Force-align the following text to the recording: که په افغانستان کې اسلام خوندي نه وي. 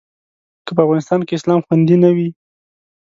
که 0.65 0.71
په 0.75 0.81
افغانستان 0.85 1.19
کې 1.27 1.33
اسلام 1.37 1.59
خوندي 1.65 1.97
نه 2.03 2.09
وي. 2.15 2.29